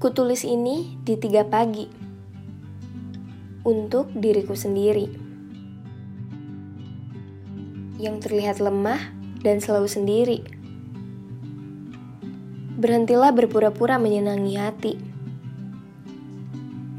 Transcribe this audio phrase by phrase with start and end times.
[0.00, 1.84] Kutulis ini di tiga pagi
[3.68, 5.04] untuk diriku sendiri
[8.00, 8.96] yang terlihat lemah
[9.44, 10.38] dan selalu sendiri.
[12.80, 14.96] Berhentilah berpura-pura menyenangi hati,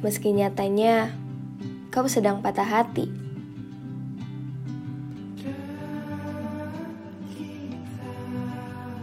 [0.06, 1.10] meski nyatanya
[1.90, 3.10] kau sedang patah hati.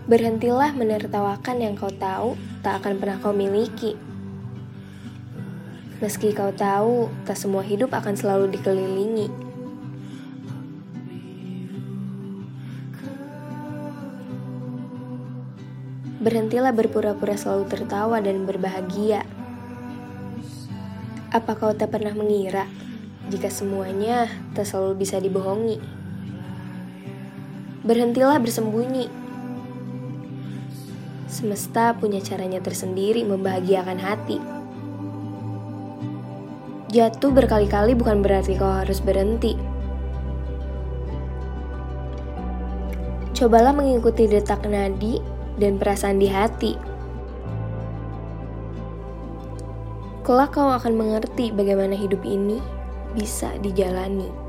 [0.08, 2.32] Berhentilah menertawakan yang kau tahu
[2.64, 3.92] tak akan pernah kau miliki.
[6.00, 9.28] Meski kau tahu tak semua hidup akan selalu dikelilingi.
[16.24, 19.28] Berhentilah berpura-pura selalu tertawa dan berbahagia.
[21.36, 22.64] Apa kau tak pernah mengira
[23.28, 24.24] jika semuanya
[24.56, 25.76] tak selalu bisa dibohongi?
[27.84, 29.27] Berhentilah bersembunyi
[31.28, 34.40] Semesta punya caranya tersendiri membahagiakan hati.
[36.88, 39.52] Jatuh berkali-kali bukan berarti kau harus berhenti.
[43.36, 45.20] Cobalah mengikuti detak nadi
[45.60, 46.72] dan perasaan di hati.
[50.24, 52.56] Kelak kau akan mengerti bagaimana hidup ini
[53.12, 54.47] bisa dijalani.